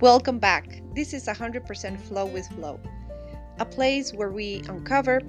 [0.00, 0.82] Welcome back.
[0.94, 2.80] This is 100% Flow with Flow,
[3.58, 5.20] a place where we uncover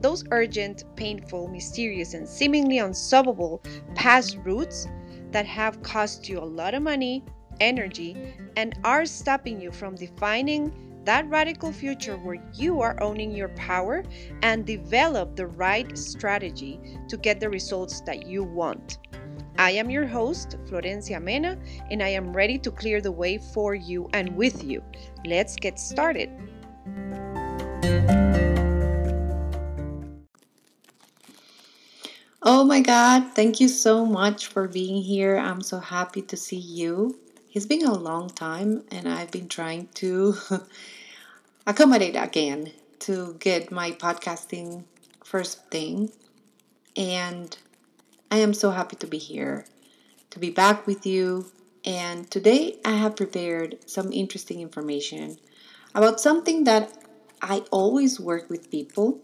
[0.00, 3.62] those urgent, painful, mysterious, and seemingly unsolvable
[3.94, 4.86] past roots
[5.30, 7.24] that have cost you a lot of money,
[7.60, 8.16] energy,
[8.56, 10.72] and are stopping you from defining
[11.04, 14.04] that radical future where you are owning your power
[14.42, 18.98] and develop the right strategy to get the results that you want.
[19.58, 21.58] I am your host, Florencia Mena,
[21.90, 24.82] and I am ready to clear the way for you and with you.
[25.24, 26.30] Let's get started.
[32.44, 35.36] Oh my God, thank you so much for being here.
[35.36, 37.18] I'm so happy to see you.
[37.52, 40.34] It's been a long time, and I've been trying to
[41.66, 44.84] accommodate again to get my podcasting
[45.22, 46.10] first thing.
[46.96, 47.56] And
[48.32, 49.66] I am so happy to be here,
[50.30, 51.52] to be back with you.
[51.84, 55.36] And today I have prepared some interesting information
[55.94, 56.96] about something that
[57.42, 59.20] I always work with people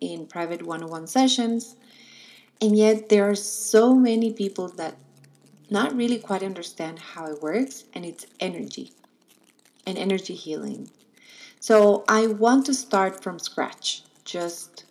[0.00, 1.74] in private one on one sessions.
[2.60, 4.94] And yet there are so many people that
[5.68, 8.92] not really quite understand how it works, and it's energy
[9.84, 10.90] and energy healing.
[11.58, 14.83] So I want to start from scratch just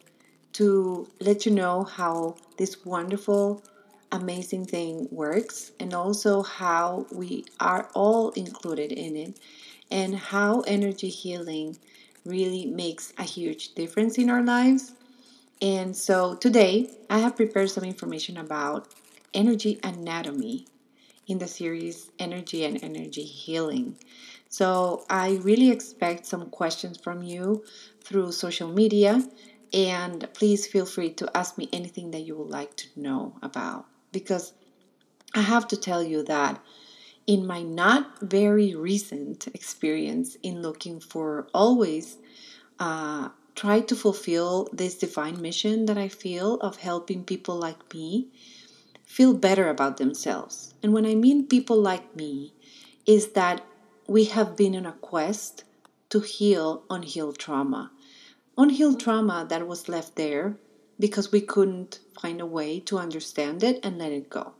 [0.53, 3.63] to let you know how this wonderful,
[4.11, 9.39] amazing thing works and also how we are all included in it
[9.91, 11.77] and how energy healing
[12.25, 14.93] really makes a huge difference in our lives.
[15.61, 18.87] And so today I have prepared some information about
[19.33, 20.67] energy anatomy
[21.27, 23.97] in the series Energy and Energy Healing.
[24.49, 27.63] So I really expect some questions from you
[28.03, 29.23] through social media
[29.73, 33.85] and please feel free to ask me anything that you would like to know about.
[34.11, 34.53] Because
[35.33, 36.61] I have to tell you that
[37.25, 42.17] in my not very recent experience in looking for always
[42.79, 48.27] uh, try to fulfill this divine mission that I feel of helping people like me
[49.05, 50.73] feel better about themselves.
[50.83, 52.53] And when I mean people like me,
[53.05, 53.65] is that
[54.07, 55.63] we have been on a quest
[56.09, 57.91] to heal unhealed trauma
[58.57, 60.57] unhealed trauma that was left there
[60.99, 64.53] because we couldn't find a way to understand it and let it go.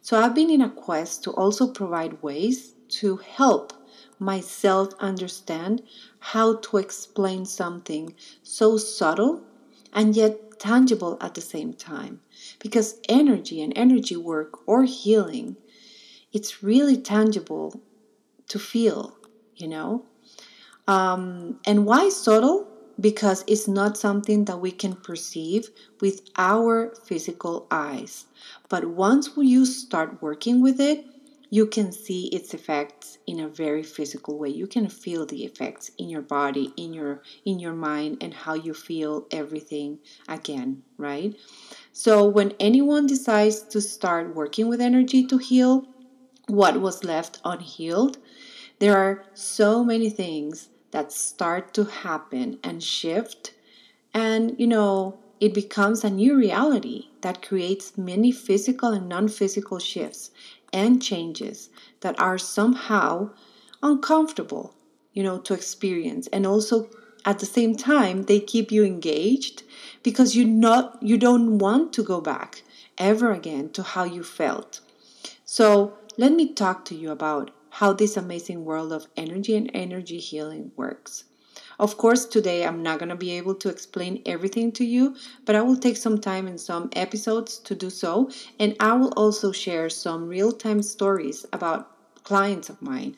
[0.00, 3.72] So I've been in a quest to also provide ways to help
[4.18, 5.82] myself understand
[6.18, 9.42] how to explain something so subtle
[9.92, 12.20] and yet tangible at the same time.
[12.60, 15.56] Because energy and energy work or healing,
[16.32, 17.80] it's really tangible
[18.48, 19.16] to feel,
[19.56, 20.06] you know?
[20.86, 22.71] Um, and why subtle?
[23.00, 25.70] Because it's not something that we can perceive
[26.00, 28.26] with our physical eyes.
[28.68, 31.06] But once you start working with it,
[31.50, 34.48] you can see its effects in a very physical way.
[34.48, 38.54] You can feel the effects in your body, in your in your mind and how
[38.54, 39.98] you feel everything
[40.28, 41.34] again, right?
[41.92, 45.88] So when anyone decides to start working with energy to heal
[46.48, 48.18] what was left unhealed,
[48.80, 53.52] there are so many things that start to happen and shift.
[54.14, 59.78] And, you know, it becomes a new reality that creates many physical and non physical
[59.78, 60.30] shifts
[60.72, 61.68] and changes
[62.00, 63.30] that are somehow
[63.82, 64.74] uncomfortable,
[65.12, 66.28] you know, to experience.
[66.28, 66.88] And also
[67.24, 69.62] at the same time, they keep you engaged
[70.02, 72.62] because you not you don't want to go back
[72.98, 74.80] ever again to how you felt.
[75.44, 80.18] So let me talk to you about how this amazing world of energy and energy
[80.18, 81.24] healing works.
[81.78, 85.16] Of course, today I'm not going to be able to explain everything to you,
[85.46, 88.30] but I will take some time in some episodes to do so.
[88.60, 91.88] And I will also share some real time stories about
[92.24, 93.16] clients of mine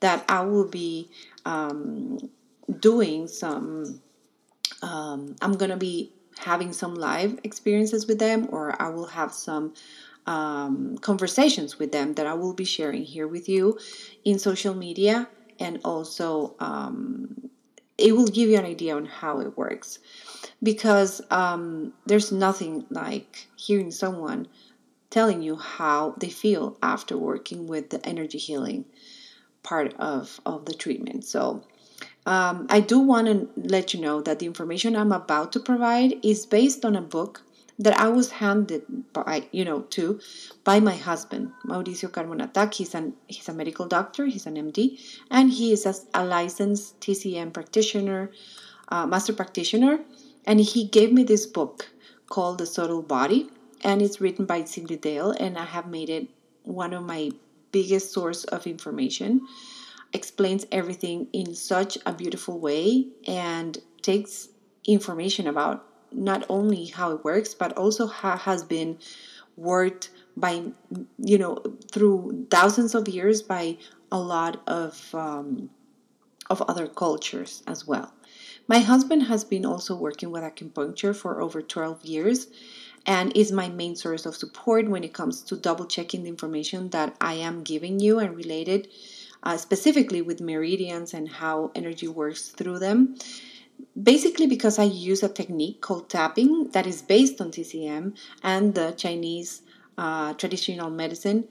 [0.00, 1.10] that I will be
[1.46, 2.18] um,
[2.78, 4.02] doing some,
[4.82, 9.32] um, I'm going to be having some live experiences with them, or I will have
[9.32, 9.72] some
[10.26, 13.78] um, conversations with them that I will be sharing here with you
[14.24, 15.28] in social media
[15.58, 17.50] and also um,
[17.98, 19.98] it will give you an idea on how it works.
[20.62, 24.48] Because um, there's nothing like hearing someone
[25.10, 28.84] telling you how they feel after working with the energy healing
[29.62, 31.24] part of, of the treatment.
[31.24, 31.64] So
[32.24, 36.14] um, I do want to let you know that the information I'm about to provide
[36.24, 37.42] is based on a book
[37.78, 38.82] that I was handed
[39.12, 40.20] by, you know, to
[40.64, 42.74] by my husband, Mauricio Carmonatac.
[42.74, 44.98] He's an he's a medical doctor, he's an MD,
[45.30, 48.30] and he is a, a licensed TCM practitioner,
[48.88, 50.00] uh, master practitioner,
[50.46, 51.90] and he gave me this book
[52.28, 53.50] called The Subtle Body,
[53.82, 56.28] and it's written by Cyndi Dale, and I have made it
[56.64, 57.30] one of my
[57.72, 59.46] biggest source of information
[60.12, 64.48] explains everything in such a beautiful way and takes
[64.86, 68.98] information about not only how it works but also how has been
[69.56, 70.62] worked by
[71.18, 73.76] you know through thousands of years by
[74.12, 75.70] a lot of um,
[76.48, 78.12] of other cultures as well.
[78.68, 82.48] My husband has been also working with acupuncture for over 12 years
[83.06, 86.90] and is my main source of support when it comes to double checking the information
[86.90, 88.88] that I am giving you and related
[89.42, 93.16] uh, specifically with meridians and how energy works through them.
[94.00, 98.92] Basically, because I use a technique called tapping that is based on TCM and the
[98.92, 99.62] Chinese
[99.98, 101.48] uh, traditional medicine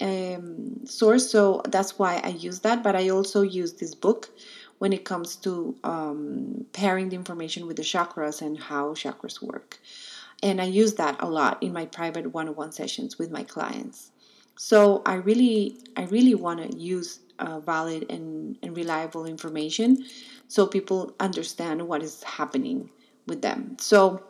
[0.00, 1.30] um, source.
[1.30, 2.82] So that's why I use that.
[2.82, 4.30] But I also use this book
[4.78, 9.78] when it comes to um, pairing the information with the chakras and how chakras work.
[10.42, 14.10] And I use that a lot in my private one-on-one sessions with my clients.
[14.56, 20.04] So I really, I really want to use uh, valid and, and reliable information
[20.48, 22.90] so people understand what is happening
[23.26, 23.76] with them.
[23.80, 24.22] So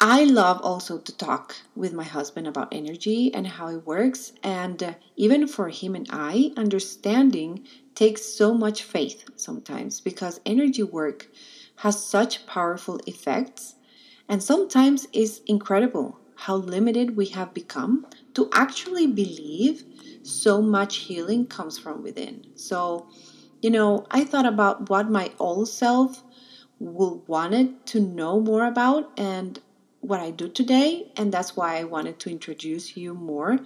[0.00, 4.32] I love also to talk with my husband about energy and how it works.
[4.42, 7.64] And uh, even for him and I, understanding
[7.94, 11.28] takes so much faith sometimes because energy work
[11.76, 13.76] has such powerful effects
[14.28, 19.84] and sometimes is incredible how limited we have become to actually believe
[20.22, 22.44] so much healing comes from within.
[22.54, 23.08] So,
[23.62, 26.22] you know, I thought about what my old self
[26.78, 29.60] will wanted to know more about and
[30.00, 33.58] what I do today, and that's why I wanted to introduce you more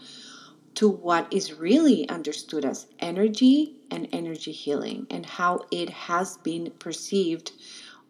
[0.76, 6.70] to what is really understood as energy and energy healing and how it has been
[6.78, 7.50] perceived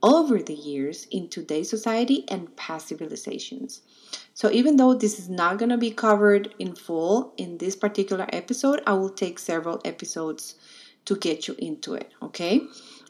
[0.02, 3.82] over the years in today's society and past civilizations.
[4.34, 8.26] So, even though this is not going to be covered in full in this particular
[8.32, 10.54] episode, I will take several episodes
[11.06, 12.60] to get you into it, okay?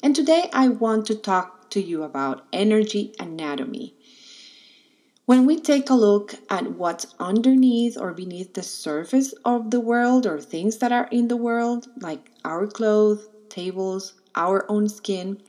[0.03, 3.95] And today I want to talk to you about energy anatomy.
[5.27, 10.27] When we take a look at what's underneath or beneath the surface of the world
[10.27, 15.43] or things that are in the world, like our clothes, tables, our own skin,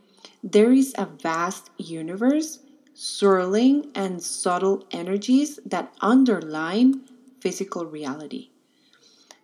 [0.43, 2.59] there is a vast universe,
[2.93, 7.01] swirling and subtle energies that underline
[7.39, 8.49] physical reality.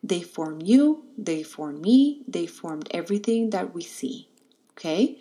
[0.03, 4.27] They form you, they form me, they formed everything that we see.
[4.71, 5.17] Okay?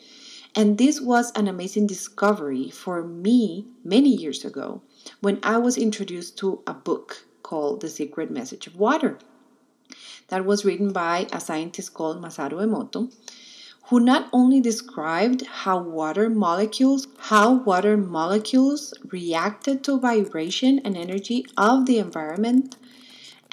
[0.55, 4.83] And this was an amazing discovery for me many years ago
[5.21, 9.19] when I was introduced to a book called The Secret Message of Water.
[10.29, 13.13] That was written by a scientist called Masaru Emoto
[13.89, 21.45] who not only described how water molecules how water molecules reacted to vibration and energy
[21.57, 22.77] of the environment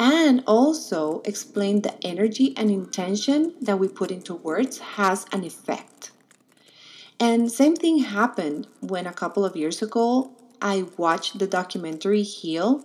[0.02, 6.12] and also explained the energy and intention that we put into words has an effect.
[7.20, 12.84] And same thing happened when a couple of years ago I watched the documentary Heal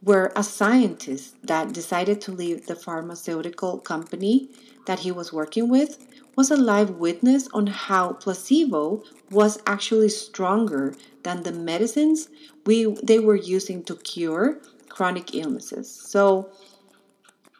[0.00, 4.48] where a scientist that decided to leave the pharmaceutical company
[4.86, 6.04] that he was working with
[6.36, 12.28] was a live witness on how placebo was actually stronger than the medicines
[12.66, 14.58] we they were using to cure
[14.88, 15.90] chronic illnesses.
[15.90, 16.50] So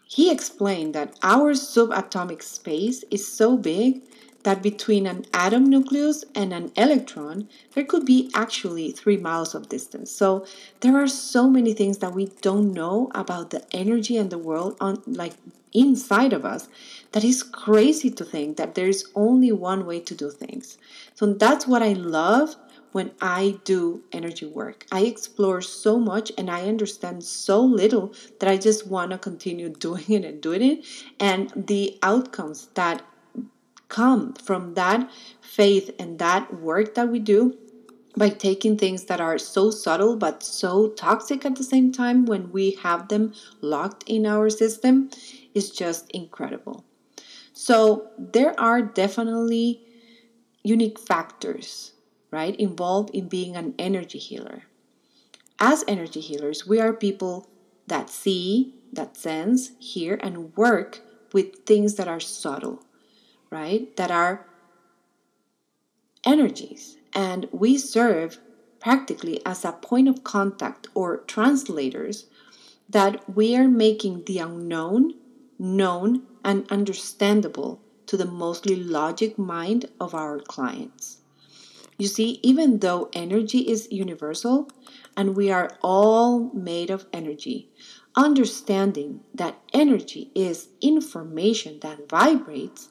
[0.07, 4.03] he explained that our subatomic space is so big
[4.43, 9.69] that between an atom nucleus and an electron, there could be actually three miles of
[9.69, 10.11] distance.
[10.11, 10.45] So
[10.81, 14.77] there are so many things that we don't know about the energy and the world
[14.81, 15.35] on like
[15.73, 16.69] inside of us
[17.13, 20.79] that is crazy to think that there's only one way to do things.
[21.15, 22.57] So that's what I love
[22.93, 24.87] when I do energy work.
[24.93, 29.69] I explore so much and I understand so little that I just want to continue
[29.87, 30.85] doing it and doing it.
[31.19, 33.03] And the outcomes that
[33.89, 35.11] come from that
[35.41, 37.57] faith and that work that we do
[38.17, 42.53] by taking things that are so subtle but so toxic at the same time when
[42.53, 45.11] we have them locked in our system
[45.55, 46.85] is just incredible.
[47.53, 49.83] So, there are definitely
[50.63, 51.93] unique factors,
[52.31, 54.65] right, involved in being an energy healer.
[55.59, 57.49] As energy healers, we are people
[57.87, 61.01] that see, that sense, hear, and work
[61.33, 62.83] with things that are subtle
[63.53, 63.95] right?
[63.97, 64.47] That are
[66.25, 66.97] energies.
[67.15, 68.39] And we serve
[68.81, 72.27] practically as a point of contact or translators
[72.89, 75.15] that we are making the unknown
[75.59, 81.19] known and understandable to the mostly logic mind of our clients.
[81.99, 84.69] You see, even though energy is universal,
[85.17, 87.69] and we are all made of energy.
[88.17, 92.89] Understanding that energy is information that vibrates,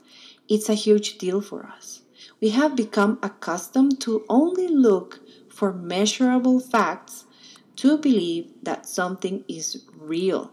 [0.47, 2.01] it's a huge deal for us.
[2.39, 7.25] We have become accustomed to only look for measurable facts
[7.77, 10.51] to believe that something is real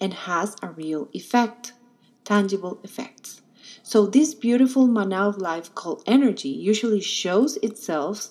[0.00, 1.72] and has a real effect,
[2.24, 3.42] tangible effects.
[3.82, 8.30] So, this beautiful mana of life called energy usually shows itself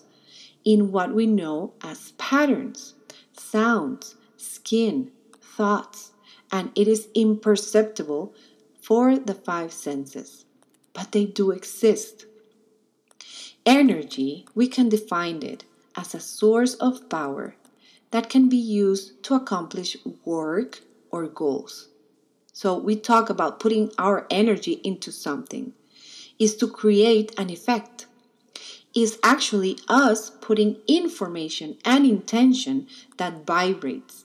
[0.63, 2.93] in what we know as patterns,
[3.31, 6.11] sounds, skin, thoughts,
[6.51, 8.35] and it is imperceptible
[8.81, 10.45] for the five senses.
[10.93, 12.25] But they do exist.
[13.67, 17.53] Energy, we can define it as a source of power
[18.11, 20.79] that can be used to accomplish work
[21.11, 21.89] or goals.
[22.53, 25.73] So we talk about putting our energy into something
[26.39, 28.05] is to create an effect
[28.95, 34.23] is actually us putting information and intention that vibrates.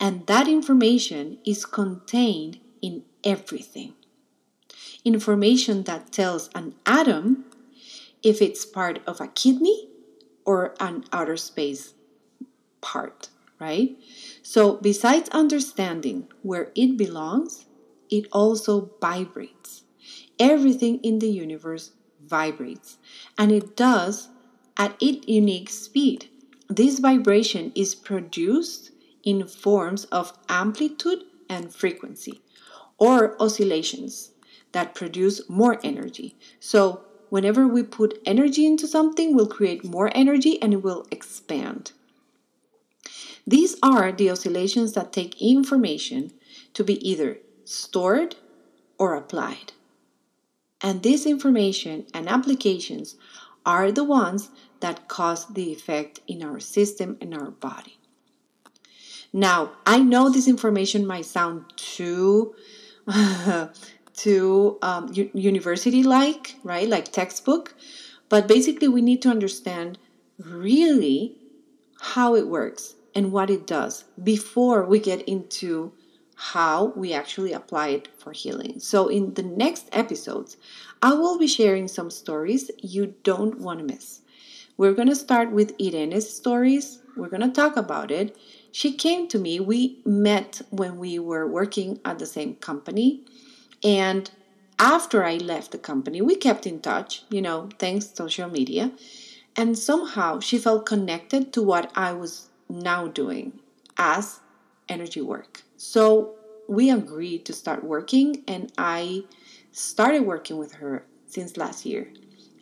[0.00, 3.92] And that information is contained in everything.
[5.04, 7.44] Information that tells an atom
[8.22, 9.88] if it's part of a kidney
[10.44, 11.94] or an outer space
[12.80, 13.28] part,
[13.60, 13.96] right?
[14.42, 17.66] So, besides understanding where it belongs,
[18.10, 19.82] it also vibrates.
[20.38, 21.92] Everything in the universe
[22.24, 22.98] vibrates,
[23.36, 24.28] and it does
[24.76, 26.28] at its unique speed.
[26.68, 28.92] This vibration is produced
[29.24, 32.40] in forms of amplitude and frequency,
[32.98, 34.32] or oscillations
[34.72, 36.36] that produce more energy.
[36.60, 41.92] So, whenever we put energy into something, we'll create more energy and it will expand.
[43.46, 46.32] These are the oscillations that take information
[46.74, 48.36] to be either stored
[48.98, 49.72] or applied.
[50.80, 53.16] And this information and applications
[53.64, 57.98] are the ones that cause the effect in our system and our body.
[59.32, 62.54] Now, I know this information might sound too
[64.18, 66.88] too um, university like, right?
[66.88, 67.74] Like textbook,
[68.28, 69.98] but basically we need to understand
[70.38, 71.36] really
[72.00, 75.92] how it works and what it does before we get into
[76.34, 78.78] how we actually apply it for healing.
[78.78, 80.56] So, in the next episodes,
[81.02, 84.20] I will be sharing some stories you don't want to miss.
[84.76, 87.02] We're going to start with Irene's stories.
[87.16, 88.36] We're going to talk about it.
[88.70, 89.58] She came to me.
[89.58, 93.24] We met when we were working at the same company.
[93.82, 94.30] And
[94.78, 98.92] after I left the company, we kept in touch, you know, thanks social media.
[99.56, 103.60] And somehow she felt connected to what I was now doing
[103.96, 104.40] as
[104.88, 105.62] energy work.
[105.76, 106.34] So
[106.68, 109.24] we agreed to start working, and I
[109.72, 112.12] started working with her since last year.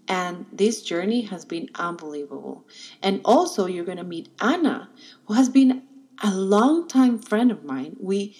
[0.08, 2.64] And this journey has been unbelievable.
[3.02, 4.88] And also, you're going to meet Anna,
[5.26, 5.82] who has been
[6.22, 7.96] a long time friend of mine.
[8.00, 8.36] We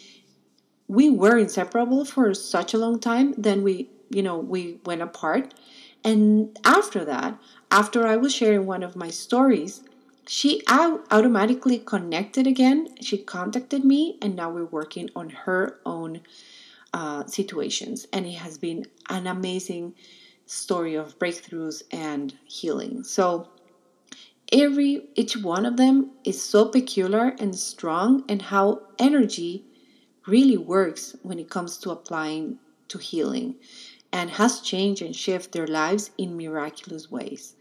[0.89, 3.35] we were inseparable for such a long time.
[3.37, 5.55] Then we, you know, we went apart.
[6.05, 7.39] And after that,
[7.71, 9.83] after I was sharing one of my stories,
[10.29, 12.89] she automatically connected again.
[13.01, 16.21] She contacted me, and now we're working on her own
[16.95, 18.07] uh, situations.
[18.13, 19.95] And it has been an amazing
[20.47, 23.05] story of breakthroughs and healing.
[23.05, 23.49] So,
[24.53, 29.66] every each one of them is so peculiar and strong, and how energy
[30.27, 33.57] really works when it comes to applying to healing
[34.13, 37.55] and has changed and shifted their lives in miraculous ways.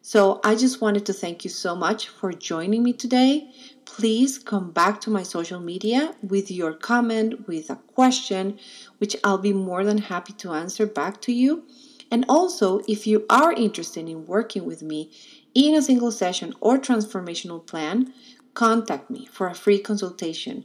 [0.00, 3.50] So I just wanted to thank you so much for joining me today.
[3.84, 8.58] Please come back to my social media with your comment, with a question,
[8.98, 11.64] which I'll be more than happy to answer back to you.
[12.10, 15.10] And also, if you are interested in working with me
[15.52, 18.14] in a single session or transformational plan,
[18.54, 20.64] contact me for a free consultation.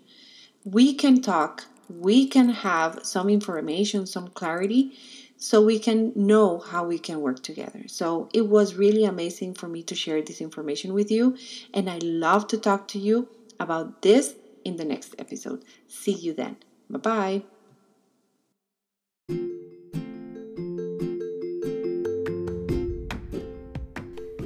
[0.65, 4.98] We can talk, we can have some information, some clarity
[5.36, 7.84] so we can know how we can work together.
[7.88, 11.36] So it was really amazing for me to share this information with you,
[11.74, 13.27] and I love to talk to you
[13.60, 15.65] about this in the next episode.
[15.88, 16.55] See you then.
[16.89, 17.43] Bye bye.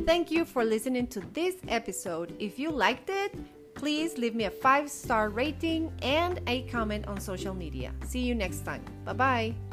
[0.08, 2.34] Thank you for listening to this episode.
[2.40, 3.36] If you liked it,
[3.78, 7.94] please leave me a five star rating and a comment on social media.
[8.06, 8.84] See you next time.
[9.06, 9.67] Bye bye.